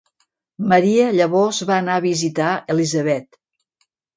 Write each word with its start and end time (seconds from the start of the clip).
Maria 0.71 1.09
llavors 1.17 1.59
va 1.73 1.77
anar 1.83 1.99
a 2.01 2.05
visitar 2.09 2.49
Elisabet. 2.77 3.43